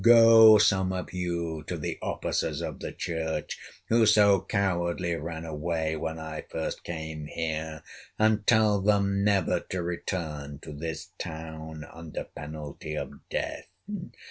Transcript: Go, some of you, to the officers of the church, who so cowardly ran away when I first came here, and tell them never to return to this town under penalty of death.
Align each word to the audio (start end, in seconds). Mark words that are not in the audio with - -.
Go, 0.01 0.57
some 0.57 0.91
of 0.93 1.13
you, 1.13 1.61
to 1.67 1.77
the 1.77 1.99
officers 2.01 2.61
of 2.63 2.79
the 2.79 2.91
church, 2.91 3.59
who 3.87 4.07
so 4.07 4.41
cowardly 4.41 5.13
ran 5.15 5.45
away 5.45 5.95
when 5.95 6.17
I 6.17 6.41
first 6.49 6.83
came 6.83 7.27
here, 7.27 7.83
and 8.17 8.47
tell 8.47 8.81
them 8.81 9.23
never 9.23 9.59
to 9.69 9.83
return 9.83 10.57
to 10.63 10.73
this 10.73 11.09
town 11.19 11.83
under 11.93 12.23
penalty 12.23 12.97
of 12.97 13.13
death. 13.29 13.67